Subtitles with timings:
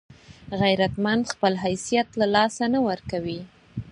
[0.61, 3.39] غیرتمند خپل حیثیت له لاسه نه ورکوي